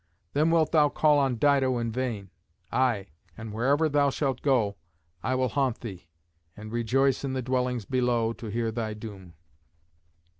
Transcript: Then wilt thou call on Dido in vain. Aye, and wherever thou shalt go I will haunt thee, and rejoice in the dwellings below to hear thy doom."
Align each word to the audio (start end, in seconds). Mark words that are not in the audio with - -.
Then 0.33 0.49
wilt 0.49 0.71
thou 0.71 0.89
call 0.89 1.19
on 1.19 1.35
Dido 1.37 1.77
in 1.77 1.91
vain. 1.91 2.31
Aye, 2.71 3.05
and 3.37 3.53
wherever 3.53 3.87
thou 3.87 4.09
shalt 4.09 4.41
go 4.41 4.75
I 5.21 5.35
will 5.35 5.49
haunt 5.49 5.81
thee, 5.81 6.07
and 6.57 6.71
rejoice 6.71 7.23
in 7.23 7.33
the 7.33 7.43
dwellings 7.43 7.85
below 7.85 8.33
to 8.33 8.47
hear 8.47 8.71
thy 8.71 8.95
doom." 8.95 9.35